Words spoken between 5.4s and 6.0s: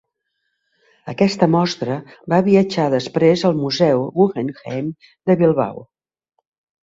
Bilbao.